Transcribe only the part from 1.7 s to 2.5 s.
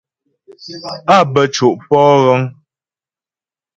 pɔ'o ghəŋ.